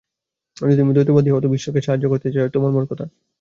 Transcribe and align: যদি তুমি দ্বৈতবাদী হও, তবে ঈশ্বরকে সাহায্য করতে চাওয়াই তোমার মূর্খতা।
যদি 0.57 0.73
তুমি 0.77 0.91
দ্বৈতবাদী 0.93 1.29
হও, 1.29 1.43
তবে 1.43 1.57
ঈশ্বরকে 1.57 1.81
সাহায্য 1.81 2.05
করতে 2.09 2.27
চাওয়াই 2.29 2.53
তোমার 2.55 2.71
মূর্খতা। 2.75 3.05